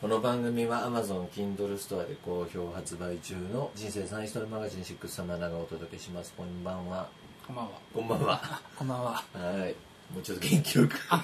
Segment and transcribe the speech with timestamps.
[0.00, 6.32] この番組は Amazon Kindle ストアで好評発売中の人生サインストーリーマガジン6様がお届けします。
[6.36, 7.08] こんばんは。
[7.44, 7.72] こんばんは。
[7.92, 8.60] こんばんは。
[8.78, 9.10] こんばんは。
[9.10, 9.74] はい。
[10.14, 11.00] もうちょっと元気よく。
[11.08, 11.20] こん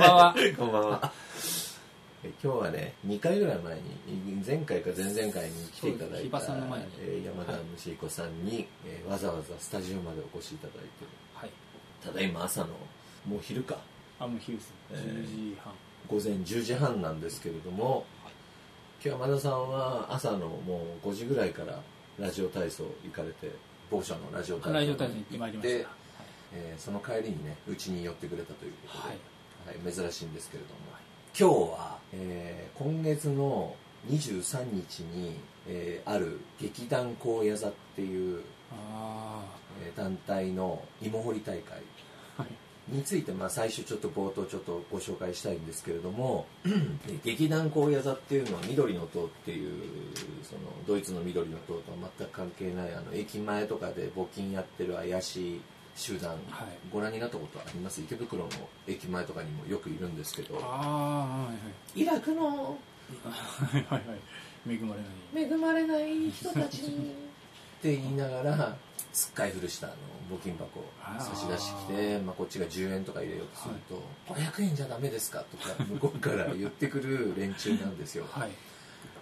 [0.00, 0.34] ばんは。
[0.56, 1.12] こんばんは。
[2.22, 10.86] え今日はね、2回ぐらい前に、前回か前々回に来ていただいた、そうですひばさんの前にえー山田虫彦さんに、えーわざわざスタジオまでお越しいただいて、
[11.34, 11.50] はい。
[12.04, 12.68] ただいま朝の、
[13.26, 13.78] もう昼か、
[14.20, 14.72] あ、もう昼です。
[14.92, 15.72] えー10時半。
[16.08, 18.04] 午前10時半なんですけれども、
[19.04, 21.80] 今日山田さんは朝のもう5時ぐらいから
[22.18, 23.50] ラジオ体操行かれて、
[23.90, 25.86] 某所のラジオ体操に行ってはい
[26.54, 30.80] えーその帰りにね、うちに寄ってくれたということで、はいはい珍しいんですけれども、
[31.36, 33.74] 今日は、えー今月の
[34.08, 35.34] 23日に、
[35.66, 38.42] えーある劇団高野座っていう、
[38.72, 39.42] あ
[39.84, 41.78] えー団体の芋掘り大会
[42.38, 42.42] あ。
[42.42, 42.50] はい。
[42.88, 46.70] について、まあ、最初ちょっと冒頭ちょっとご紹介したいんですけれどもえ
[47.24, 49.72] 劇団高野座っていうのは緑の塔っていう
[50.44, 55.60] そのドイツの緑の塔とは全く関係ないあの駅前とかで募金やってる怪しい
[55.96, 56.40] 集団、はい
[56.92, 58.00] ご覧になったことあります？
[58.02, 58.50] 池袋の
[58.86, 61.50] 駅前とかにもよくいるんですけどああ、は
[61.96, 62.46] いイラクの？
[62.46, 62.56] はい。
[63.24, 64.18] はいはいはい。
[64.68, 65.52] 恵まれない。
[65.52, 67.12] 恵まれない人たちにっ
[67.82, 68.76] て言いながら
[69.12, 69.90] すっかい古したあ
[70.30, 70.84] の募金箱を
[71.18, 74.02] 差し出してきてまあ、こっちが10円とか入れようとすると
[74.34, 78.50] 「500円じゃダメですか?」とか 向こうから言ってくる連中なんですよ、はい。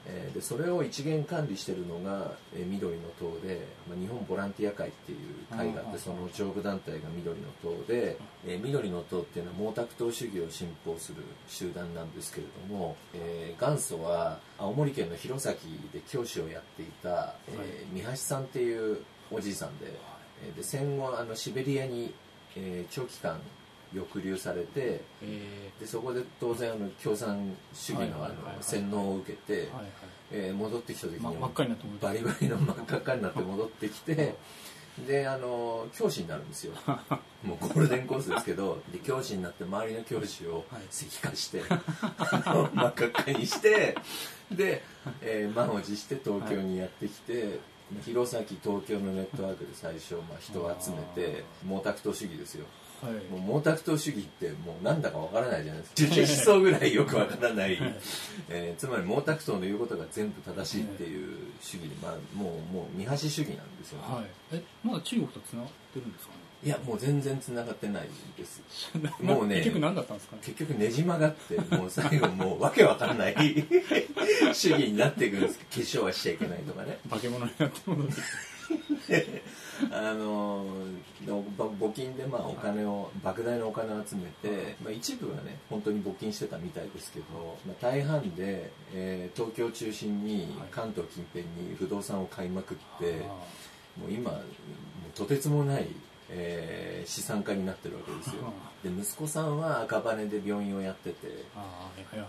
[0.07, 5.19] えーでそれを一元管理してるのが、えー緑の党で、まあ、日本ボランティア会っていう
[5.57, 18.99] 会があってその上部団体が緑の党で、えー緑の党っていうのは毛沢東主義を信奉する集団なんですけれども、えー元祖は青森県の弘前で教師をやっていた、えー三橋さんっていう
[19.35, 19.87] おじいさんで,、
[20.47, 22.13] えーで戦後あのシベリアに、
[22.57, 23.39] えー長期間
[23.95, 28.57] 抑留されてえでそこで当然あの共産主義のあはいはいはいはい。
[28.57, 29.93] の洗脳を受けて、ー、はいはい。
[30.33, 34.35] えー戻ってきた時にま真っ赤になってバリバリの真っ赤っかになって戻ってきて
[35.09, 36.73] であの教師になるんですよ。
[37.45, 40.83] もうゴールデンコースですけどで教師になって周りの教師をはい。
[40.91, 43.97] 石化して、あの真っ赤っかにして
[44.51, 44.83] で、
[45.21, 47.59] えー満を持して東京にやってきて、
[48.05, 52.67] 弘前東京のネットワークで最初、まあ、人を集めて毛沢東主義ですよ
[53.03, 53.15] はい。
[53.39, 56.13] もう毛沢東主義ってもうなんだかわからないじゃないですか。
[56.13, 56.27] 受思
[56.59, 57.79] 想ぐらいよくわからない、
[58.49, 64.15] えーつまり毛沢東の言うことが全部正しいっていう主義で、まあもう、もう見橋主義なんですよね。
[64.15, 64.25] はい。
[64.53, 66.39] え、まだ中国と繋がってるんですかね？
[66.65, 68.63] い、や、もう全然繋がってないです。
[69.21, 70.43] もうね結局何だったんですかね？
[70.45, 73.35] 結局ねじ曲がって、もう最後もう わけわかんない
[74.55, 76.99] 主義になっていくんですけど、化粧はしちゃいけないとかね。
[77.11, 79.43] 化け物になって戻ってきて。
[79.91, 80.65] あの
[81.27, 93.29] ぼ募金でまあお金を莫大なお金を集めて、まあ、一部はね本当に募金してたみたいですけど、まあ、大半で、えー東京を中心にはい関東近辺に不動産を買いまくって、あ
[94.01, 94.43] もう今もう
[95.15, 95.89] とてつもない、
[96.37, 98.51] えー資産家になってるわけですよ
[98.83, 101.17] で息子さんは赤羽で病院をやってて。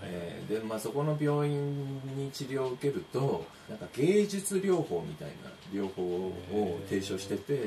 [0.04, 7.64] えーでまあ、そこの病院に治療を受けるとなんか芸術療法みたいな療法を提唱してて、はい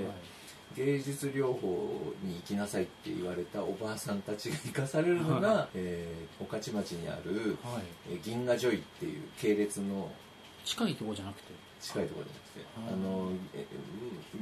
[0.77, 7.83] 芸術療法に行きなさいって言われたおばあさんたちが行かされるのが、えー御徒町にある、はい。
[8.11, 10.11] えー銀河ジョイっていう系列の
[10.67, 11.53] 近いところじゃなくて？
[11.81, 13.31] 近いところじゃなくて、あの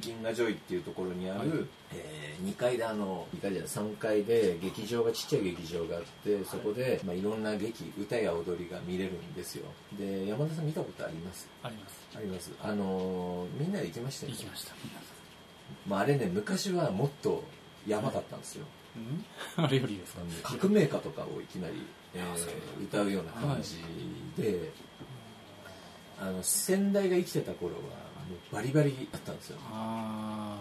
[0.01, 1.51] 銀河ジョイっていうところにある、はい。
[1.95, 9.65] え2階であの2階じゃない3階で劇場がちっちゃい劇場があってそこで、いまあ、いろんな劇歌や踊りが見れるんですよ。
[9.99, 11.49] で山田さん見たことあります？
[11.63, 12.09] あります。
[12.17, 12.51] あります。
[12.63, 14.39] あのみんなで行きましたよね？
[14.39, 14.75] 行きました。
[15.89, 17.43] まあ、あれね昔はもっと
[17.87, 18.65] やばかったんですよ、
[18.97, 19.25] うん？
[19.65, 20.57] あれよりですか？
[20.59, 21.75] 革命歌とかをいきなり、
[22.15, 23.77] えー歌うような感じ
[24.41, 24.71] で、
[26.21, 27.87] あの先代が生きてた頃はも
[28.51, 29.59] うバリバリだったんですよ。
[29.71, 30.57] あ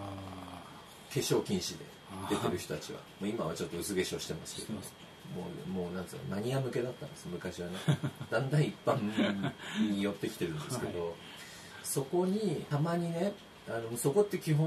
[1.12, 1.84] 化粧禁止で
[2.30, 2.98] 出てる人たちは。
[3.20, 4.74] もう今はちょっと薄化粧してますけど。
[5.34, 7.74] もうもうなんつうのマニア向けだったんです昔はね。
[8.30, 8.96] だんだん一般
[9.90, 11.16] に寄ってきてるんですけど、
[11.82, 13.32] そこにたまにね
[13.68, 14.66] あのそこって基本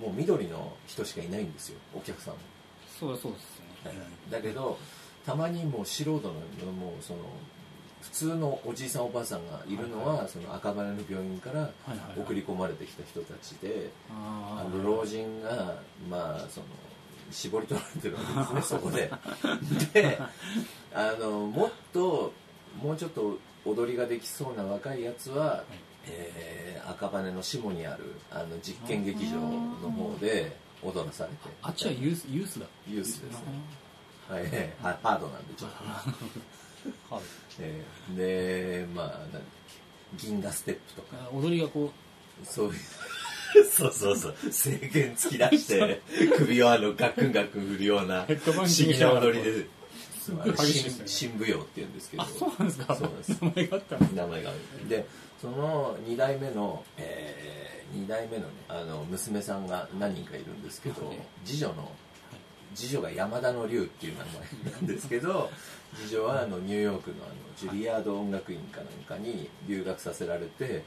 [0.00, 1.78] もう緑の人しかいないんですよ。
[1.94, 2.40] お客さんも。
[2.98, 3.60] そうそうです
[3.94, 4.02] ね。
[4.30, 4.78] だけど
[5.24, 7.20] たまにもう素人のもうその
[8.02, 12.20] 普通のおじいさんおばあさんがいるのは、はいその赤羽の病院からはいはいはい。
[12.20, 15.76] 送り込まれてきた人たちで、ああの老人が
[16.10, 16.66] まあその
[17.30, 19.10] 絞り取られてるわけですね そこで。
[19.94, 20.18] で
[20.94, 22.32] あのもっと
[22.82, 25.64] もうちょっと踊りができそうな若いやつは、
[26.06, 31.36] えー赤羽の下にあるあの実験劇場の方で踊らされて。
[31.62, 32.66] あっちはユースユースだ。
[32.88, 33.44] ユースですね。
[34.28, 34.42] はい、
[34.82, 36.10] はハードなんでちょっと。
[36.10, 36.16] ね
[37.10, 37.22] はい。
[37.60, 39.38] えーでまあ
[40.16, 41.16] 銀河ステップとか。
[41.24, 41.90] あ踊りがこ
[42.44, 42.74] そういう。
[43.70, 44.34] そうそうそう。
[44.50, 46.00] 制限突き出して
[46.38, 49.66] 首をあのガックンガックン振るような不思議な踊りで。
[51.06, 52.24] 新舞踊って言うんですけど。
[52.24, 52.94] そうなんですか？
[52.94, 53.30] そうなんです。
[53.42, 54.88] 名前があったんです名前がある。
[54.88, 55.06] で
[55.40, 61.18] その2代目の、え2代目のねあの娘さんが何人かいるんですけど、はい。
[61.44, 61.90] 次女の
[62.74, 65.50] 次女が山田の龍っていう名前なんですけど
[65.96, 70.82] 次女はあのニューヨークのあのジュリアード音楽院かなんかに留学させられて、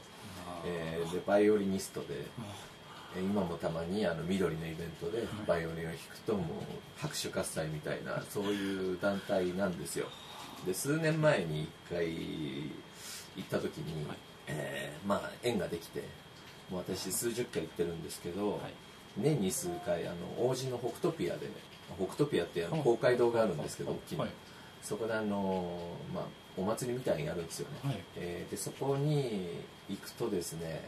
[0.64, 2.06] えーでバイオリニストで
[3.16, 6.44] えー今もたまにあの緑のイベントでバイオリンを弾くともう
[6.96, 10.06] 拍手喝采みたいなそういう団体なんですよ。
[10.66, 12.06] で数年前に1回
[13.36, 14.16] 行った時に、はい。
[14.48, 16.02] えーまあ縁ができて
[16.70, 18.60] もう私数十回行ってるんですけど、はい。
[19.16, 21.46] 年に数回あの王子の北とぴあで
[22.06, 22.82] 北とぴあってあのはい。
[22.82, 24.00] 公会堂があるんですけどはい。
[24.06, 24.32] 大きな、はい
[24.82, 25.76] そこであの、
[26.14, 26.24] まあ、
[26.56, 28.00] お祭りみたいにやるんですよね、はい。
[28.16, 29.48] えーでそこに
[29.88, 30.80] 行くとですね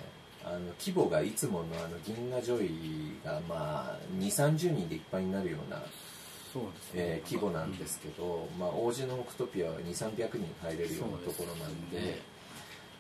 [0.45, 5.83] あの規模がいつものあの銀河ジョイがまあ2 3 0人でいっぱいになるような、
[6.53, 7.01] そうですね。
[7.01, 12.21] えー規模なんですけど、まあ、王子の北とぴあは2 3 0 0人入れるようなところなんでね。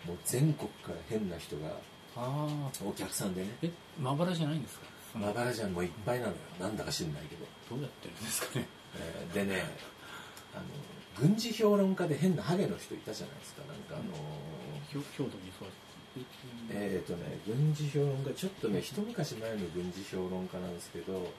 [0.04, 1.68] もう全国から変な人が
[2.16, 3.48] ああお客さんでね。
[3.62, 4.86] えまばらじゃないんですか？
[5.14, 6.36] まばらじゃんもういっぱいなのよ。
[6.60, 8.66] なんだか知んないけど、どうやってるんですかね。
[8.96, 9.62] えーでね
[10.54, 10.64] あの
[11.20, 13.62] 軍事評論家で変なハゲの人いたじゃないですか。
[13.66, 14.14] なんかあの
[14.90, 15.68] ひょ京都にそう
[16.70, 21.32] えっ、とね軍事評論家ちょっとね一昔前の軍事評論家なんですけど、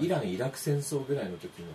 [0.00, 1.68] イラン・イラク戦争ぐらいの時の、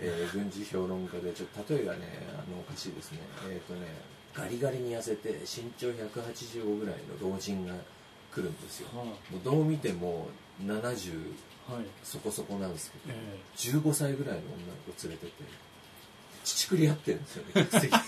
[0.00, 2.00] えー軍事評論家でちょっと例えがね
[2.34, 3.18] あのおかしいですね。
[3.48, 3.86] えっ、とね
[4.34, 7.74] ガリガリに痩せて身長185ぐらいの老人が
[8.34, 8.88] 来るんですよ。
[8.96, 10.28] はもうどう見ても
[10.64, 10.72] 70い
[11.72, 11.86] はい。
[12.02, 15.32] そこそこなんですけどえ15歳ぐらいの女の子連れてて
[16.44, 18.00] 乳くり合ってるんですよね客席そ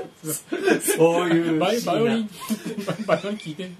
[0.00, 0.96] う。
[0.96, 2.30] そうえいうバイバイオリン
[3.06, 3.70] バイオリン聞いて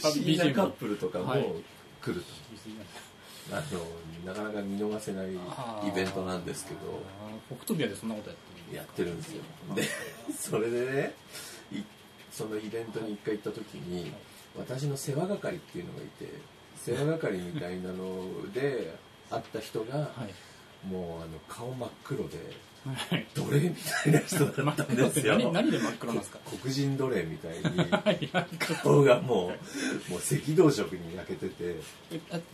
[0.00, 1.44] 不思議な BGM カップルとかもはい。
[2.02, 2.26] 来ると、
[3.52, 5.38] あのなかなか見逃せないイ
[5.94, 6.80] ベントなんですけど
[7.48, 9.42] 北斗ビアでそんなことやってるやってるんですよ。
[9.74, 9.82] で
[10.36, 11.14] それでね
[11.72, 11.82] い
[12.32, 14.12] そのイベントに一回行った時に
[14.58, 16.28] 私の世話係っていうのがいて
[16.84, 18.94] 世話係みたいなので
[19.30, 20.34] 会った人がはい。
[20.86, 22.38] もうあの顔真っ黒で
[22.86, 23.26] はい。
[23.34, 25.34] 奴隷みたいな人だったんですよ。
[25.38, 26.38] 何何で真っ黒なんですか？
[26.62, 27.58] 黒人奴隷みたい
[28.20, 28.28] に
[28.82, 29.46] 顔がも
[30.08, 31.76] うもう赤道色に焼けてて。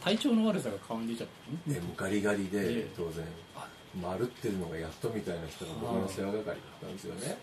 [0.03, 1.29] 体調の悪さが顔に出ちゃっ
[1.67, 2.87] たでもうガリガリでええ。
[2.97, 3.25] 当然。
[3.57, 3.69] あ。
[3.95, 7.37] もう歩ってるのがやっとみたいな人が僕の世話係だったんですよね、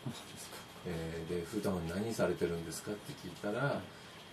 [0.87, 3.79] えーで普段何されてるんですかって聞いたら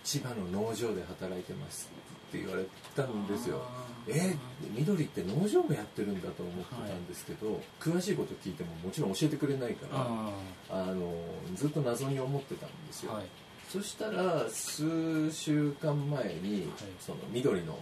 [0.07, 1.89] 千葉の農場で働いてます
[2.29, 2.63] って言われ
[2.95, 3.61] たんですよ。
[3.61, 4.37] あえ
[4.73, 10.31] 緑って農場もやってるんだと思ってたんですけど、詳しいこと聞いてももちろん教えてくれないからあ
[10.69, 11.13] あの
[11.55, 13.25] ずっと謎に思ってたんですよ、ーはい。
[13.67, 16.71] そしたら数週間前に、
[17.01, 17.77] その緑の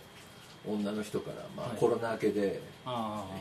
[0.67, 1.77] 女の人から、まあはい。
[1.77, 2.59] コロナ明けで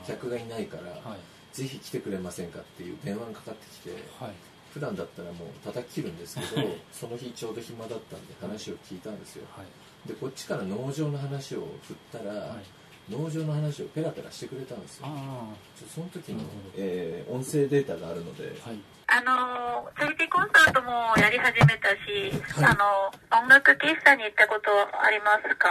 [0.07, 1.19] 客がいないから、はい。
[1.55, 3.91] ぜひ来てくれませんかっていう電話がかかってきて
[4.21, 4.33] はい
[4.75, 9.47] 普段だったらもう叩き切るんですけどその日ちょうど暇だったんで話を聞いたんですよ。
[9.57, 10.09] はい。
[10.09, 12.65] でこっちから農場の話を振ったら、はい。
[13.09, 15.07] 農場の話をペラペラしてくれたんですよ。
[15.07, 16.41] あちょその時の
[16.77, 18.81] えー音声データがあるので、あはい。
[19.07, 22.65] あのチャリティーコンサートもやり始めたし、はい。
[22.65, 25.69] あの音楽喫茶に行ったことありますか？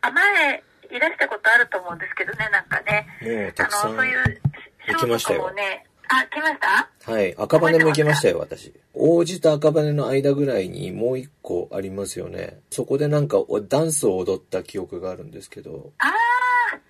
[0.00, 3.06] あ前いらしたことあると思うんですけどねなんかね。
[3.20, 4.40] もうあのそういう
[4.88, 5.52] 行きましたよ。
[5.52, 7.10] ねあ来ました？
[7.12, 7.34] はい。
[7.36, 8.72] 赤羽も行きましたよ、私。
[8.94, 12.60] 王子と赤羽の間ぐらいにもう一個ありますよね。
[12.70, 15.92] そこでなんかおダンスを踊った記憶があるんですけど。
[15.98, 16.12] ああ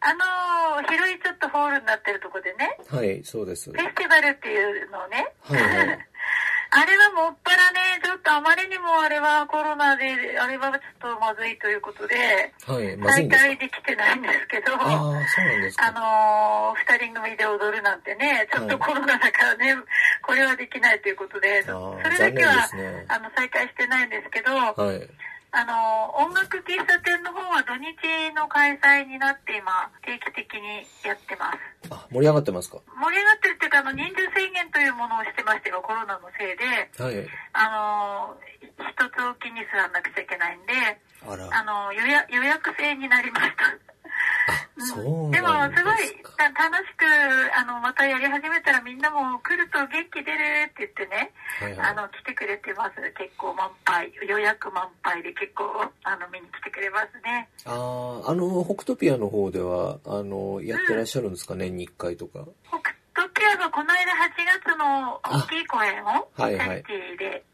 [0.01, 0.15] あ
[0.83, 3.71] の広いちょっとホールになってるとこでねはい、そうです。
[3.71, 5.99] フェスティバルっていうのをねはいはい
[6.71, 13.49] あれはもっぱらねちょっとあまりにもあれはコロナであれはちょっとまずいということではい、まずいんですか？
[13.49, 16.01] 再開できてないんですけどああ、そうなんですあか。
[16.01, 19.75] のー二人組で踊るなんてね、ちょっとコロナだからね、
[20.23, 25.09] これはできないということで、それだけは、ねあの、再開してないんですけど、はい。
[25.57, 27.97] あのー音楽喫茶店の方は土日
[28.37, 31.59] の開催になって今、定期的にやってます。
[31.89, 32.77] あ、盛り上がってますか？
[32.93, 36.65] 盛り上がってるっていうか、あの、人数制限というものをしてましてが、コロナのせいで、
[37.01, 37.29] はい。
[37.57, 40.73] あのー一つおきに座らなくちゃいけないんで、
[41.25, 41.49] あら。
[41.49, 43.65] あのー予約予約制になりました。
[44.47, 45.97] あ、そうでもすすごい
[46.55, 47.05] 楽しく
[47.59, 55.65] あのまたやり始めたらみんなも来ると元気出るって言ってね、はいはいあの来てくれてます結構満杯予約満杯で結構
[56.05, 62.45] あの見に来てくれますねああ、あの、北トピアの方では、あの、やってらっしゃるんですか、年に1回とか。
[62.69, 62.79] 北
[63.15, 64.31] 東京がこの間8
[64.65, 66.83] 月の大きい公演を、はいはい
[67.19, 67.45] で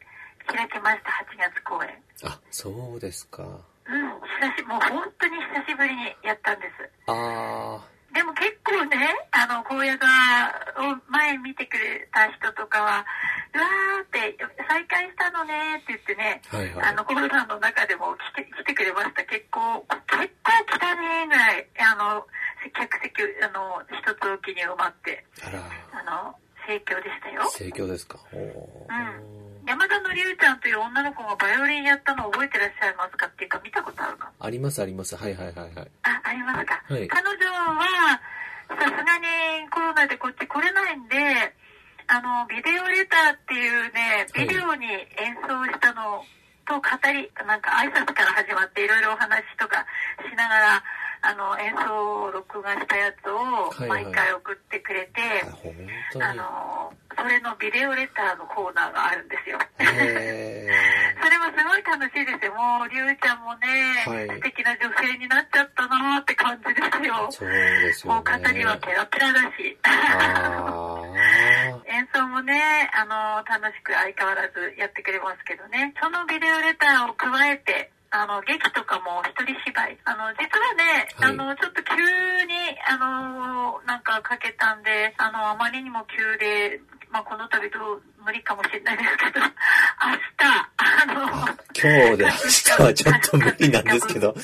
[0.45, 1.09] 開きました、
[1.47, 1.89] 8月公演。
[2.23, 3.43] あ、そうですか。
[3.85, 4.09] うん、
[4.55, 6.89] 久し、もう本当に久しぶりにやったんです。
[7.07, 7.79] あ
[8.13, 10.07] でも結構ね、あの、荒野が、
[10.77, 13.05] を前見てくれた人とかは、
[13.53, 14.37] うわーって、
[14.69, 16.85] 再開したのねって言ってね、あ、はいはい。
[16.85, 19.23] あの、コロナの中でも来て、来てくれました。
[19.25, 22.25] 結構、結構来たねぐらい、あの、
[22.77, 26.35] 客席、あの、一つおきに埋まって、あら、あの、
[26.67, 27.49] 盛況でしたよ。
[27.49, 28.19] 盛況ですか？
[28.31, 35.15] おー山田のりゅうちゃんという女の子がバイオリンやったのを覚えてらっしゃいますかっていうか、見たことあるかありますあります。
[35.15, 35.91] はいはいはいはい。
[36.03, 36.83] あ、ありますか。
[36.87, 38.19] はい彼女は、
[38.69, 39.17] さすが
[39.63, 41.15] にコロナでこっち来れないんで、
[42.07, 46.23] あの、ビデオレターっていうね、はいビデオに演奏したの
[46.67, 49.85] と語り、なんか挨拶から始まっていろいろお話とか
[50.29, 50.83] しながら、
[51.25, 53.37] あの、演奏を録画したやつを
[53.71, 55.73] はいはい毎回送ってくれて、あ、本
[56.11, 56.37] 当あに。
[56.37, 59.59] の、それのビデオレターのコーナーがあるんですよ。
[59.79, 60.67] へ
[61.21, 62.53] それもすごい楽しいですよ。
[62.53, 67.31] もう、りゅうちゃんもね、はい素敵な女性になっちゃったなーって感じですよー。
[67.31, 68.37] そうですよもうね。
[68.43, 69.77] 語りはペラペラだし。
[69.83, 71.03] あ
[71.87, 75.93] 演奏もね、あの、楽しく相変わらずやってくれますけどね。
[76.01, 79.97] そのビデオレターを加えて、あの、劇とかも一人芝居。
[80.05, 81.97] あの、実はね、はいあの、ちょっと急
[82.45, 82.53] に、
[82.87, 86.79] あの、なんかかけたんで、あの、あまりにも急で、
[87.09, 89.57] まあ、この度どう、無理かもしれないですけど、 明日、
[90.77, 94.35] あの、ー今日で明日はちょっと無理なんですけど、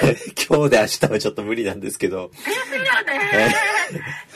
[0.48, 3.54] 今日で明日はちょっと無理なんですけど、ですよね。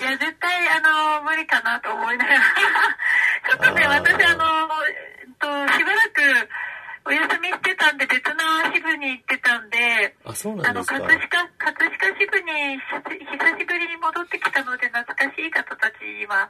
[0.01, 2.41] いや、絶対、あの、無理かなと思いながら。
[3.49, 4.69] ちょっとね、私、あの、
[5.39, 6.49] と、しばらく
[7.05, 11.01] お休みしてたんで、別の支部に行ってたんで、あ、そうなんですか。
[11.01, 16.49] 葛飾、葛飾支部に久久しぶりに戻ってきたので、懐かしい方たちには、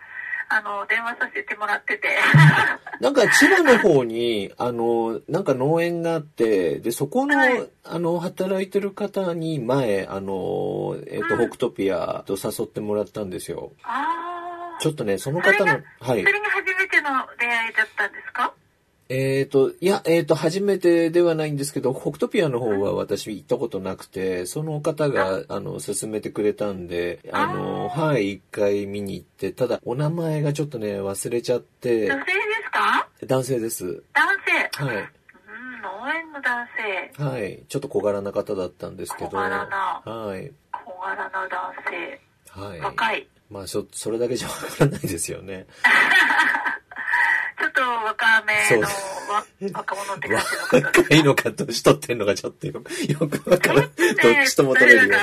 [0.49, 2.09] あの、電話させてもらってて。
[3.00, 13.73] なんか千葉の方に、あの、なんか農園があって、で、そこの、はいあの、働いてる方に前、あの、えっ、と、うん北トピアと誘ってもらったんですよ。
[13.82, 14.80] ああ。
[14.80, 16.14] ちょっとね、その方の、はいそ。
[16.14, 18.52] れが初めての出会いだったんですか？
[19.09, 32.32] えっ、と、いや、えっ、と、初めてではないんですけど、北トピアの方は私行ったことなくて、その方が、あの、勧めてくれたんで、あの、はい、一回見に行って、ただ、お名前がちょっとね、忘れちゃって女、性で
[32.64, 33.09] すか？
[33.26, 34.02] 男性です。
[34.14, 34.85] 男性。
[34.85, 34.97] はい。
[34.97, 35.02] うん、
[35.82, 36.66] 農園の男
[37.16, 37.23] 性。
[37.23, 37.62] はい。
[37.68, 39.30] ちょっと小柄な方だったんですけど。
[39.30, 40.52] 小柄なはい。
[40.73, 42.21] 小柄な男性。
[42.61, 42.80] はい。
[42.80, 43.28] 若い。
[43.50, 45.66] まあ、そ、それだけじゃわからないですよね。
[47.62, 48.88] ちょっと若めの
[49.78, 50.40] 若者って感
[50.71, 53.87] じの若いのか年取ってんのかちょっとよく、よくわからない。
[53.87, 55.14] どっちとも取れるよ。
[55.14, 55.23] は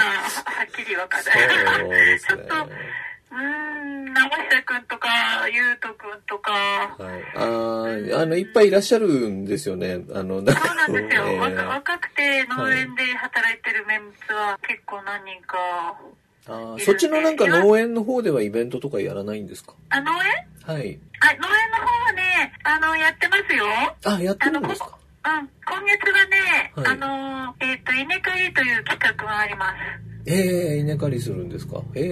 [0.64, 1.80] っきりわかんない。
[1.80, 2.48] そうですねちょっ。
[2.48, 5.08] と、うーん、生久くんとか、
[5.52, 7.24] ゆうとくんとか、はい。
[7.36, 10.00] あーあの、いっぱいいらっしゃるんですよね。
[10.14, 11.24] あの、だそうなんですよ。
[11.28, 15.58] えー若若くて農園で働いてるメンツは結構何人か。
[16.50, 19.74] あーそっちのなんか農園の方ではイベントとかやらないんですか？
[19.90, 20.20] あ、農園？
[20.66, 20.74] はい。
[20.74, 23.66] あ、農園の方はね、あの、やってますよ。
[24.06, 24.98] あ、やってるんですか？
[25.26, 26.88] うん、今月はね、はい。
[26.88, 29.76] あの、えっ、と、稲刈りという企画があります。
[30.26, 31.82] ええ稲刈りするんですか？
[31.96, 32.06] ええ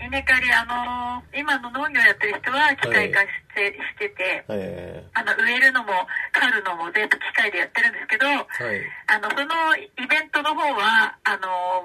[0.00, 5.92] うん、稲刈り、あのー今の農業やってる人は機械化して,、してて、えあの、植えるのも
[6.32, 8.80] 刈るのも全部機械でやってるんですけど、えはい。
[9.12, 11.84] あの、そのイベントの方は、あの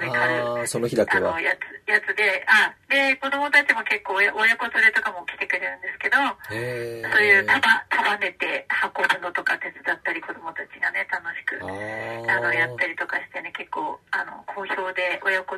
[0.00, 1.40] ね、鎌で刈る、その日だけはあの、。
[1.40, 6.16] やつ、やつで、あ、で、子供たちも結構親親子連れとかも来てくれるんですけど、
[6.52, 11.58] ええそういう束、束ねて運ぶのとか手伝ったり子供たちがね、楽しく。
[11.62, 14.92] ああの、やっーたりとかしてね、結構、あの、好評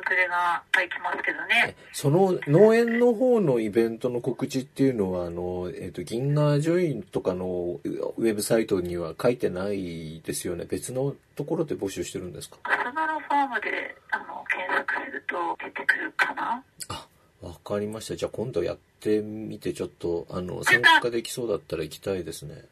[0.09, 1.75] で親子連れがいっぱい来ますけどね。
[1.93, 10.65] その農園の方のイベントの告知っていうのは、あの、えっ、と、銀河ジョインとかのウェブサイトには書いてないですよね。
[10.65, 12.57] 別のところで募集してるんですか？
[12.63, 17.07] アスナロファームで、あの、検索すると出てくるかなあ、
[17.41, 18.15] わかりました。
[18.15, 22.65] じゃあ今度やってみて、ちょっと、あの、参加できそうだったら行きたいですね。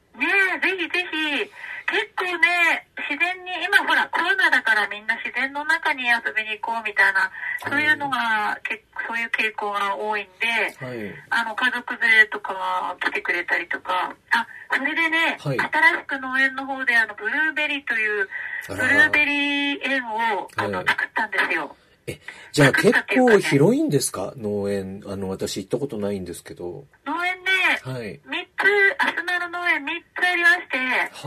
[0.60, 1.52] ぜひぜひ、
[1.88, 7.32] 結構ね、自然に、今ほら、コロナだからみんな自然の中に遊びに行こうみたいな、
[7.64, 10.48] そういうのが、結構そういう傾向が多いんで、
[10.86, 11.16] はい。
[11.30, 15.68] あの、家族連れとかが来てくれたりとか、あ、それでね、はい新
[16.02, 18.30] しく農園の方で、あの、ブルーベリーという、
[18.70, 21.76] あブルーベリー園を、あの、はい作ったんですよ。
[22.10, 22.20] え、
[22.54, 24.34] じゃあ結構広いんですか？
[24.38, 25.04] 農園。
[25.08, 26.86] あの、私行ったことないんですけど。
[27.06, 27.52] 農園ね、
[27.84, 28.20] はい。
[28.22, 29.88] 3つ、アスナル農園3
[30.28, 30.78] つありまして、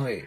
[0.03, 0.17] はい。
[0.17, 0.27] で、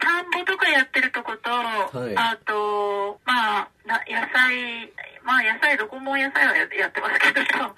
[0.00, 2.16] 田んぼとかやってるとこと、い。
[2.16, 4.92] あと、まあ、な野菜、
[5.24, 7.74] まあ野菜、どこも野菜はややってますけど、あ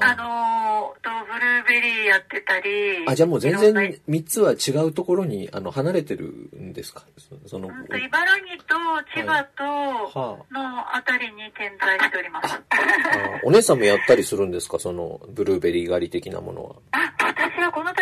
[0.00, 3.04] あのーと、ブルーベリーやってたり。
[3.06, 3.74] あ、じゃあもう全然
[4.08, 6.24] 3つは違うところに、あの、離れてる
[6.58, 7.02] んですか？
[7.18, 8.00] そその、茨
[8.36, 8.74] 城と
[9.14, 12.54] 千葉とはのあたりに点在しております。
[12.54, 14.78] あ、あお姉さんもやったりするんですか？
[14.78, 16.76] その、ブルーベリー狩り的なものは。
[16.92, 17.12] あ、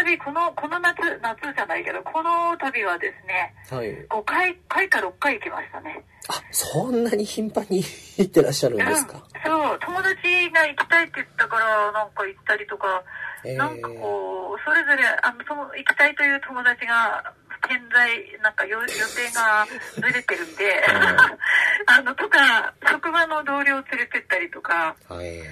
[0.05, 4.07] 度、この、この夏、夏じゃないけど、この旅はですね、はい。
[4.09, 6.05] 5回、回か6回行きましたね。
[6.29, 7.79] あ、そんなに頻繁に
[8.17, 9.15] 行ってらっしゃるんですか？
[9.15, 13.03] うん、そう、友達が行きたいって言ったから、なんか行ったりとか、
[13.45, 17.35] えーなんかこう、それぞれ、あの、その、行きたいという友達が、
[17.69, 20.85] 点在、なんか予予定がずれてるんで、
[21.87, 25.43] あの、とか、職場の同僚を連れてったりとか、はい。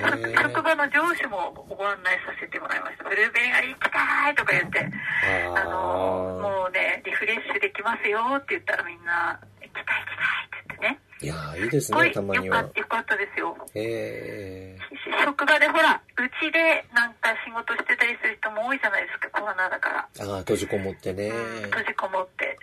[0.00, 3.04] 職職場の上司もご案内させてもらいました。
[3.04, 4.88] ブルーベリー狩り行きたいとか言って、
[5.54, 11.01] あの、もうね、リフレッシュできますよって言ったらみんな、行きたい行きたいって言ってね。
[11.22, 12.98] いやーいいですね、たまにはよか。
[12.98, 13.56] ったですよ。
[13.74, 14.76] え
[15.24, 20.08] 職場でほら、うちでなんか仕事してたりする人も多いじゃないですか、コロナだから。
[20.18, 21.28] ー、ああ、閉じこもってね。
[21.28, 22.58] うん閉じこもって。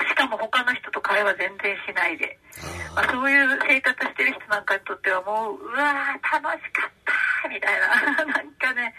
[0.00, 2.38] ししかも他の人と会話全然しないで。
[2.96, 7.01] まあ、あそういう生活してる人なんかにとってはもう、うわー、楽しかった
[7.48, 8.24] みたいな。
[8.26, 8.94] なんかね、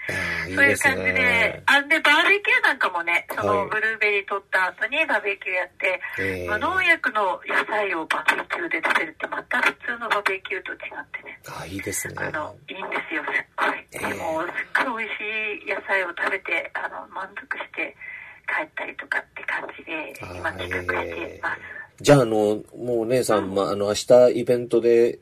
[0.55, 1.63] そういう感じでね。。
[1.65, 11.39] あんで、バーベキューなんかもね、そはいのブルーベリー取った後にバーベキューやって、え無農薬の野菜をバーベキューで食べるってまた普通のバーベキューと違ってね。
[11.47, 12.15] あーいいですね。
[12.17, 13.77] あの、いいんですよ、すっごい。
[13.77, 17.95] ええでも、すっごい美味しい野菜を食べて、あの、満足して
[18.47, 21.61] 帰ったりとかって感じで、今企画してます。
[22.01, 25.19] じゃあ、あの、もうお姉さん、まあ、あの、明日イベントで、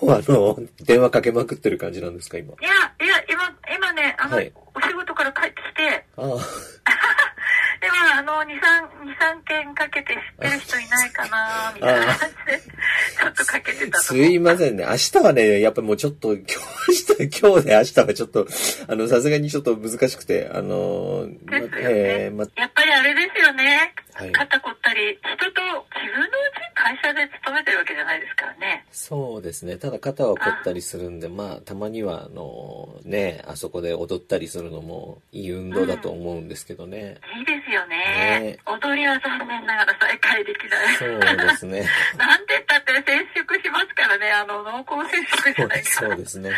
[0.00, 2.52] 今日あの、電話かけまくってる感じなんですか、今。
[2.52, 2.70] いや、
[3.04, 4.52] いや、今、今ね、あの、はい。
[4.74, 6.24] お仕事から帰ってきて、ああ、
[7.80, 14.84] で、まあ、あの、2、3、2、3件かけて知ってる人いないかな、みたいな感じで、ちょっとかけてたとすいませんね。
[14.84, 16.56] 明日はね、やっぱもうちょっと、今日、
[16.88, 18.46] 明日、今日で明日はちょっと、
[18.88, 21.68] あの、さすがにちょっと難しくて、あの、ね。
[21.78, 23.94] えーま、やっぱりあれですよね。
[24.14, 24.32] はい。
[24.32, 25.60] 肩凝ったり、人と
[25.94, 28.84] 自分のうち会社で勤めてるわけじゃないですからね。
[28.92, 29.78] そうですね。
[29.78, 37.16] ただ肩は凝ったりするんで、まあ、たまには、あの、ね、あそこで踊ったりするのもいい運動だと思うんですけどね。
[37.38, 37.96] いいですよね。
[37.96, 40.96] ね踊りは残念ながら再開できない。
[40.96, 41.88] そうですね。
[42.20, 46.08] なんて言ったって接触しますからね、あの、濃厚接触じゃないかそら。
[46.10, 46.50] うですね。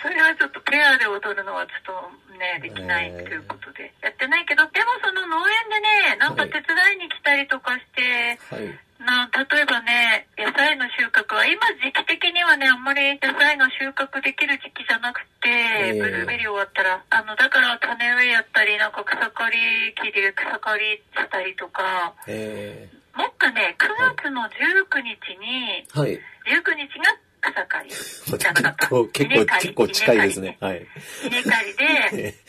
[0.00, 3.92] それはちょっとペアで踊るのはちょっとね、できないということで。
[4.02, 6.62] やってないけど、でもその農園でね、なんか手伝
[6.94, 8.78] いに来たりとかして、はい。
[9.04, 23.86] な例えばね、野菜の収穫は、今時期的にはね、あんまり野菜が収穫できる時期じゃなくて、ええブルーベリー終わったら、あの、だから種植えやったり、なんか草刈り機で草刈りしたりとか、えもっかね、9
[24.16, 26.18] 月の19日に、ー、はい。
[26.50, 27.90] 19日が草刈り
[28.38, 28.88] じゃなかった。
[28.88, 30.58] 結構、結構、結構近いですね。。
[30.60, 30.86] はい。
[31.26, 32.34] 稲刈りで、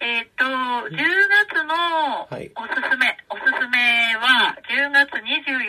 [0.00, 1.74] えっ、と、10月の
[2.24, 5.63] おはいすすめ、おすすめは、10月24日、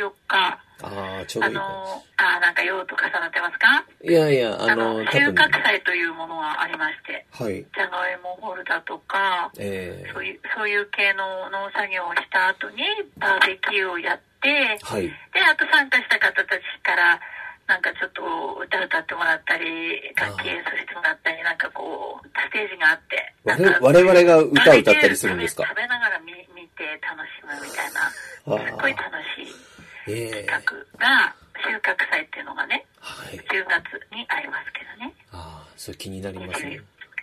[1.25, 3.83] ああ、ちょうどあいいかの、あ、なんか用と重なってますか？
[4.03, 7.65] いやいや、ああの、の、多収分、穫祭というものがありまして、はい。
[7.65, 12.83] じゃがいもホルダーとか、えそういう、そういう系の農作業をした後に、
[13.17, 15.07] バーベキューをやって、ー、はい。
[15.07, 17.19] で、あと参加した方たちから、
[17.67, 18.21] なんかちょっと
[18.61, 23.33] 歌歌ってもらったり、楽器演奏してもらったり、なんかこう、ステージがあって。
[23.81, 25.63] 我々が歌を歌ったりするんですか？
[25.65, 28.67] 食べながら見見て楽しむみたいな、あー。
[28.69, 29.55] すっごい楽しい
[30.07, 30.59] えが、
[31.63, 33.35] 収穫祭っていうのがね、はい。
[33.37, 35.13] 10月にありますけどね。
[35.31, 36.81] ああ、それ気になりますね。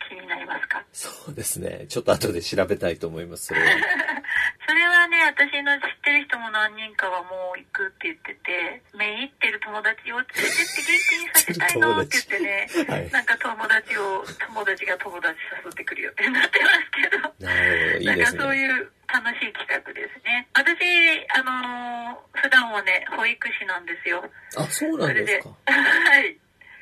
[0.09, 0.83] 気になりますか？
[0.91, 1.85] そうですね。
[1.87, 3.67] ちょっと後で調べたいと思います、それは。
[4.67, 17.33] それはね、私の知ってる人も何人かはもう行くって言ってて、目いってる友達を連れてって元気にさせたいのって言ってね、はいなんか友達を、友達が友達誘ってくるよってなってますけど。
[17.45, 18.39] なるほど、いいなんかですね。
[18.39, 20.47] そういう楽しい企画ですね。
[20.53, 24.19] 私、あのー普段はね、保育士なんですよ。
[24.57, 25.49] あ、そうなんですか。
[25.71, 26.35] はい。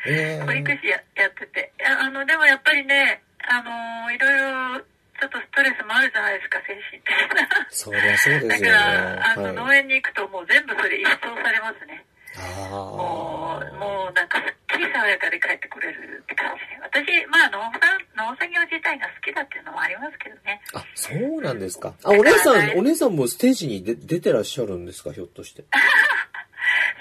[0.08, 1.72] ええ保育士ややってて。
[1.86, 4.34] あの、でもやっぱりね、あのーいろい
[4.80, 4.82] ろ、
[5.22, 7.68] ちょっとストレスもあるじゃないですか、精神的な。
[7.70, 8.76] そりゃそうでだかすよね。
[8.76, 9.78] ら、あの、農はい。
[9.80, 12.04] 園に行くともう全部それ一掃されますね。
[12.72, 14.54] もう、あもうなんかすっ
[15.42, 16.78] 帰ってこれるって感じで。
[16.80, 20.62] 私、まあ農産、農作業自体が好きだっていうのもありますけどね。
[20.74, 20.80] あ。
[20.80, 21.94] あ、そうなんですか。
[22.04, 25.64] あ、お姉さん、お姉さんもステージに出出てらっしゃるんですか、ひょっとして。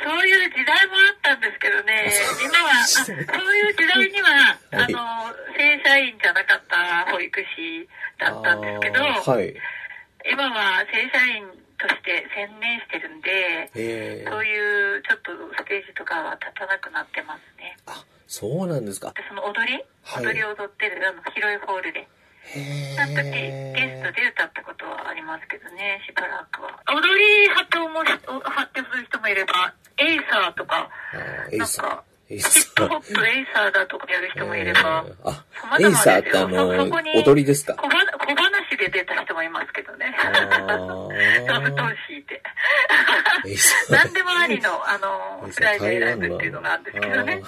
[0.02, 2.10] そういう時代もあったんですけどね、
[2.42, 4.98] 今は、あそういう時代には、あ はいの、
[5.56, 7.88] 正社員じゃなかった保育士
[8.18, 9.54] だったんですけど、はい。
[10.24, 14.24] 今は正社員として専念してるんで、へえ。
[14.28, 17.76] そういうちょっとステージとかは立たなくなってますね。
[17.86, 19.12] あそうなんですか。
[19.16, 20.26] でその踊り、はい。
[20.26, 22.06] 踊りを踊ってるあの広いホールで。
[22.42, 26.82] へなんかゲゲストで歌ったことはありますけどね、しばらくは。
[26.88, 31.86] 踊り発表もし発表する人もいれば、エイサーとか、あーエイサー。
[31.86, 35.14] なんか、エイヒップホップエイサーだとかやる人もいれば、えー。
[35.24, 35.44] あ
[35.80, 37.74] エイサーってあの踊りですか？
[37.74, 40.14] 小話小話で出た人もいますけどね。
[41.46, 42.40] 座布団敷いて。
[43.90, 47.42] 何でもありの、あの、フライデーライブっていうのがあるんですけどね。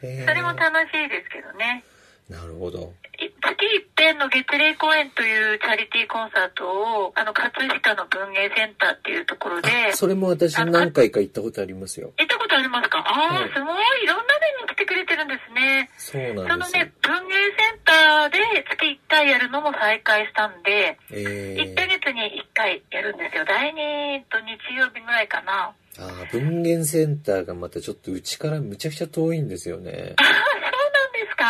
[0.00, 1.84] それも楽しいですけどね。
[2.30, 2.92] なるほど。
[3.18, 6.68] い月一遍の月例公演というチャリティーコンサート
[7.06, 12.12] を、あの、葛飾の文芸センターっていうところで、それも私何回か行ったことありますよ。
[12.18, 12.26] 行っ
[12.58, 14.04] ありますかああ、はいすごい。
[14.04, 15.90] いろんな面に来てくれてるんですね。
[15.96, 17.40] そうそなんですのね、文芸セ
[17.74, 18.38] ンターで
[18.70, 23.44] 月1回やるのも再開したんで、え1ヶー、月に1回やるんですよ。
[23.44, 25.72] 第2と日曜日ぐらいかな。
[25.98, 30.36] あー文芸センターがまたちょっとうちからむちゃくちゃ遠いんですよね ああ、そう
[30.92, 31.44] なんですか？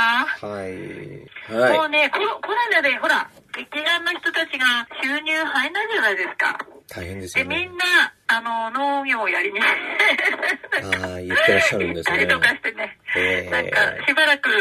[0.47, 2.41] はいはいもうね、コロ
[2.73, 6.59] ナで、ほら、劇団の人たちが収入入んないじゃないですか。
[6.95, 7.67] 大変ですで、よね。
[7.67, 7.85] みんな、
[8.29, 9.65] あの、農業をやりに、あ
[11.19, 12.27] あ言ってらっしゃるんですね。
[12.27, 12.97] とかしてね。
[13.17, 14.61] えなんか、しばらくずー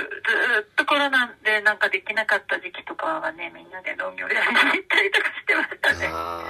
[0.63, 6.09] っとコロナでなんかできなかった時期とかはね、みんなで農業やりに行ったりとかしてましたね。
[6.11, 6.43] あ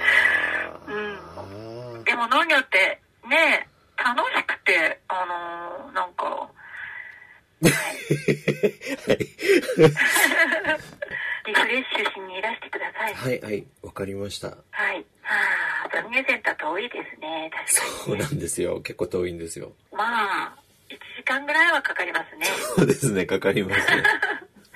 [0.88, 2.00] うん。
[2.00, 6.48] あでも農業って、ね、楽しくて、あのーなんか、
[7.60, 7.70] リ
[11.54, 13.07] フレッシュしにいらしてください。
[13.18, 14.54] はいはいわかりましたは
[14.94, 15.04] い。
[15.22, 15.34] は
[15.92, 17.50] あ、文芸センター遠いですね。
[17.52, 17.90] 確かに。
[18.04, 20.54] そうなんですよ結構遠いんですよまあ、
[20.88, 22.46] 1時間ぐらいはかかりますね。
[22.76, 24.02] そうですねかかりますね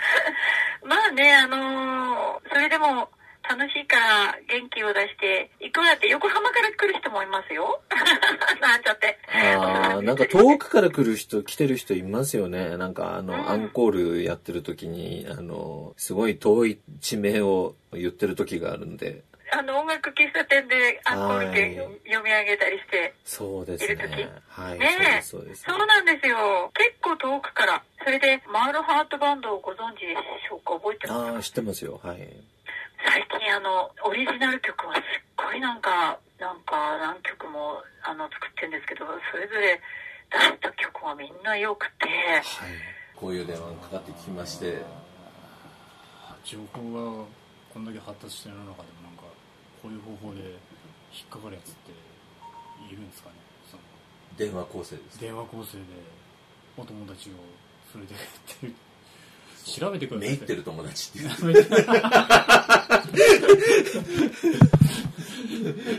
[0.85, 3.09] まあね、あのーそれでも
[3.53, 7.83] 楽しいから元気を出して行くわって横浜から来る人もいますよ。
[8.63, 9.19] なんちゃって。
[9.29, 12.79] ああ なんか遠くから来る人来てる人いますよね。
[12.79, 13.49] なんかあの、うん。
[13.51, 19.23] アンコールやってる時にあのすごい遠い地名を言ってる時があるんで。
[19.55, 21.75] あの音楽喫茶店でアンコールではい。
[22.07, 23.13] 読み上げたりして。
[23.23, 24.31] そうですね。
[24.49, 25.23] はい、ねえ。
[25.23, 26.71] そうですそうなんですよ。
[26.75, 27.83] 結構遠くから。
[28.03, 30.73] それで、マールハートバンドをご存知でしょうか？
[30.77, 32.01] 覚えてますああ知ってますよ。
[32.03, 32.19] はい
[33.53, 35.03] あの、オリジナル曲はすっ
[35.37, 39.81] ごいなんか、なんか何曲もあの作ってるんですけど、それぞれ
[40.31, 42.43] 出した曲はみんな良くて、はい。
[43.15, 44.83] こういう電話がかかってきまして。
[46.45, 47.25] 情報が
[47.73, 49.23] こんだけ発達してる中でもなんか
[49.81, 50.41] こういう方法で
[51.15, 51.93] 引っかかるやつって
[52.93, 53.37] いるんですかね？
[53.71, 53.83] その
[54.37, 55.85] 電話構成です電話構成で
[56.77, 57.35] お友達を
[57.93, 58.19] それでっ
[58.59, 58.75] ていう
[59.65, 60.29] 調べてください。
[60.31, 61.29] めいってる友達っていう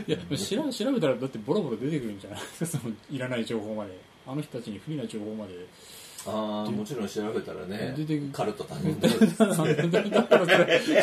[0.06, 2.40] いや調べ調べたらだってボロボロ出てくるんじゃない？
[2.60, 3.98] ですかそのいらない情報まで。
[4.26, 5.52] あの人たちに不利な情報まで。
[6.26, 8.30] ああもちろん調べたらね出てくる。
[8.32, 9.84] カルト頼んでるだからそれ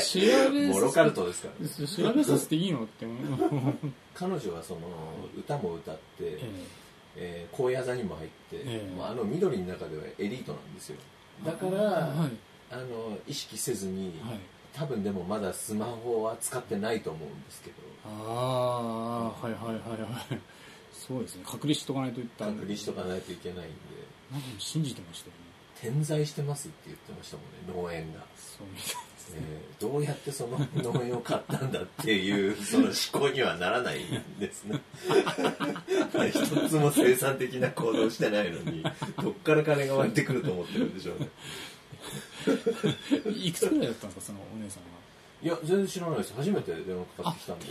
[0.01, 1.69] 調べモロカルトですからね。
[1.87, 3.73] 調べさせていいのって思う。
[4.15, 4.81] 彼女はその
[5.37, 6.39] 歌も歌って、え
[7.17, 7.47] え。
[7.51, 8.95] ー高野座にも入って、ええ。
[8.95, 10.95] もうあの緑の中ではエリートなんですよ。
[11.43, 12.29] えだから、はい
[12.71, 14.39] あの意識せずに、はい。
[14.73, 17.75] 多分でもまだスマホは使ってないと思うんですけど。
[18.05, 20.39] ああはいはいはいはい。
[20.93, 21.43] そうですね。
[21.45, 23.67] 隔離しとかないといった隔離しとかないといけないんで。
[24.31, 25.51] なんか信じてましたよね。
[25.81, 29.39] 点在してますって言ってましたもんね農園が、そうみたいですね。
[29.41, 34.79] えーどうやってその 農園を買ったんだっていうその思考にはならないんですね。
[36.29, 38.83] 一つも生産的な行動してないのに
[39.23, 41.29] どっから金が湧いてくると思ってるんでしょうね
[43.35, 44.83] いくつぐらいだったんですかそのお姉さん
[45.43, 46.33] いや全然知らないです。
[46.37, 47.65] 初めて電話かかがってきたんで。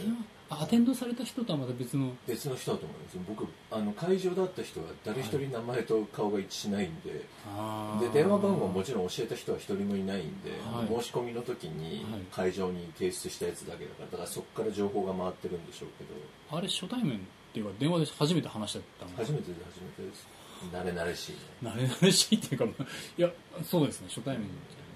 [0.50, 2.12] あアテンドされた人とはまた別の？
[2.26, 3.18] 別の人だと思います。
[3.28, 8.12] 僕あの会場だった人は誰一人名前と顔が一致しないんで、あー。
[8.12, 11.02] で電話番号もちろん教えた人は一人もいないんで、はい。
[11.02, 12.22] 申し込みの時にはい。
[12.32, 16.58] 会場に提出したやつだけだからだからそこから情報が回ってるんでしょうけど。
[16.58, 17.20] あれ初対面っ
[17.52, 20.26] ていうか電話で初めて話しちゃったの初めてで初めてです
[20.66, 21.38] 慣れ慣れしいね。
[21.62, 22.82] 慣れ慣れしいっていうかまあ
[23.18, 23.30] いや
[23.64, 24.48] そうですね初対面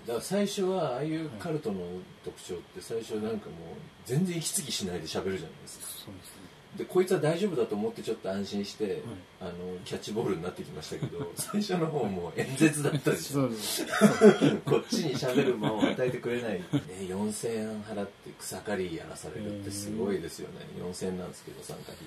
[0.06, 1.80] だから最初はああいうカルトの
[2.24, 3.38] 特徴って最初なんかもう
[4.04, 5.86] 全然息継ぎしないで喋るじゃないですか。
[6.06, 6.44] そうですね。
[6.76, 9.02] でこいつは大丈夫だと思ってちょっと安心して、
[9.40, 9.52] あの
[9.84, 13.86] キャッチボールになってきましたけど 最初の方もう演説だったでしょそうです。
[14.66, 16.64] こっちに喋る間を与えてくれない、ね、
[17.00, 20.66] 4000円払って草刈りやらされるってすごいですよね。
[20.80, 21.98] 4000円なんですけど参加費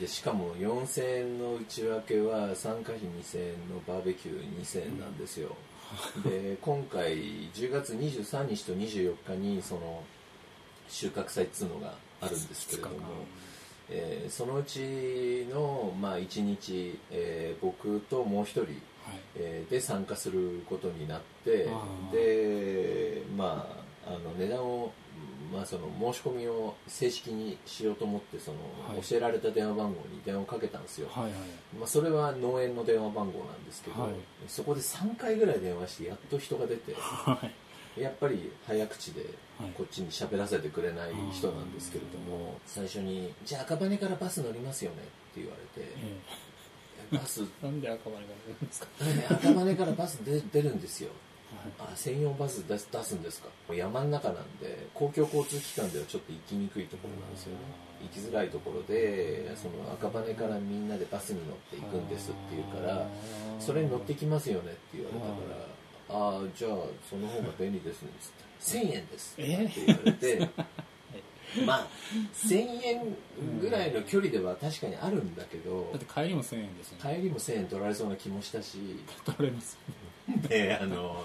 [0.00, 5.54] でしかも4000円の内訳は参加費2000円のバーベキュー2000円なんですよ。
[6.24, 7.16] で今回
[7.50, 10.02] 10月23日と24日にその
[10.88, 12.96] 収穫祭っつうのがあるんですけれども
[13.90, 18.70] えーそのうちの、まあ、1日、えー僕ともう一人、はい。
[19.36, 21.68] えーで参加することになって
[22.12, 23.68] でま
[24.06, 24.92] ああの値段を、
[25.52, 28.58] まあ、その申し込みを正式にしようと思ってその、
[28.88, 29.02] はい。
[29.02, 31.32] 教えられた電話番号に電話をかけたんですよ、はいはい。
[31.78, 34.12] まあ、それは農園の電話番号なんですけど、はい。
[34.48, 37.38] そこで3回ぐらい電話してやっと人が出ては
[37.96, 38.00] い。
[38.00, 39.24] やっぱり早口で
[39.60, 39.70] はい。
[39.72, 46.16] こっちに喋らせてくれない人なんですけれども最初に「じゃあ赤羽からバス乗りますよね」って言われてえ
[47.14, 48.86] 「バスえ なんで赤羽が出るんですか？
[49.34, 51.18] 赤羽からバス出出るんですよ」はい
[51.78, 53.74] あ専用バス出す出すんですか？
[53.74, 57.58] 山の中なんで公共交通機関ではちょっと行きにくいところなんですよね。
[58.02, 63.06] 行きづらいところでその赤羽からみんなでバスに乗って行くんですって言うから
[63.58, 65.32] それに乗ってきますよねって言われたか
[66.08, 66.70] らああじゃあ
[67.08, 68.88] その方が便利ですねっつって。
[68.88, 69.46] 1000円ですって
[69.86, 70.48] 言われて
[71.66, 71.86] まあ
[72.34, 73.16] 1000円
[73.60, 77.16] ぐらいの距離では確かにあるんだけどだって帰りも1000円ですよね。
[77.16, 78.78] 帰りも1000円取られそうな気もしたし。
[79.26, 79.76] 取られます
[80.48, 81.22] であの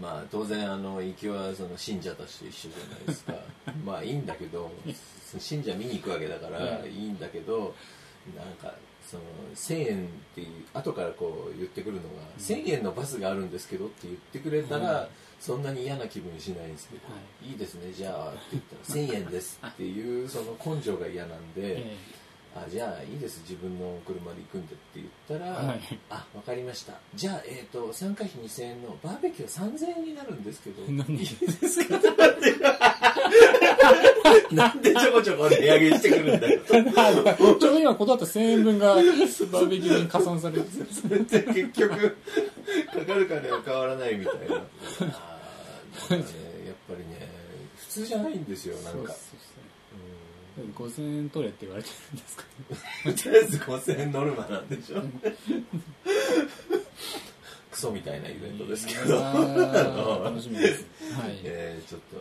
[0.00, 3.34] まあ当然あの行きはその信者たちと一緒じゃないですか。
[3.84, 4.70] まあいいんだけど
[5.38, 7.74] 信者見に行くわけだからいいんだけど
[8.36, 8.74] なんか
[9.06, 9.22] その
[9.54, 15.08] 1000円っていう後からこう言ってくるのが1000円のバスがあるんですけどって言ってくれたら
[15.40, 17.52] そんなに嫌な気分しないんですけど、、はい。
[17.52, 21.96] いですねじゃあって言ったら1000円ですっていうその根性が嫌なんで、え
[22.54, 23.40] あじゃあいいです。
[23.48, 25.08] 自分の車で行くんでって言っ
[25.40, 26.92] たら、はいあわかりました。
[27.14, 31.26] じゃあ、えー、と参加費2000円のバーベキュー3000円になるんですけど何いいで
[31.68, 31.98] すか？
[34.52, 36.60] なんでちょこちょこ値上げしてくるんだよ。
[36.62, 41.96] え ちょうど今断った1000円分がバーベキューに加算されてそれって結局か
[43.06, 44.56] かる金は変わらないみたいな。
[44.56, 44.56] ね
[46.10, 46.20] やっ
[46.88, 47.28] ぱりね
[47.78, 48.90] 普通じゃないんですよなんか。
[48.92, 49.16] そうそうそう
[50.76, 52.44] 5000円取れって言われてるんですか
[53.06, 55.02] うんとりあえず5000円ノルマなんでしょ。
[57.70, 59.20] クソみたいなイベントですけど。
[60.24, 60.86] 楽しみです。
[61.18, 61.40] はい。
[61.44, 62.16] えーちょっと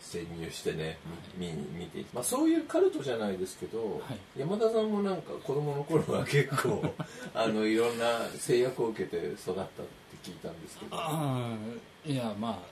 [0.00, 0.98] 潜入してね
[1.38, 4.40] 見見見ていまあ、そういうカルトじゃないですけど、はい。
[4.40, 6.94] 山田さんもなんか子供の頃は結構
[7.34, 9.72] あのいろんな制約を受けて育ったって
[10.22, 10.96] 聞いたんですけど。
[10.96, 11.56] あ
[12.06, 12.71] あいやまあ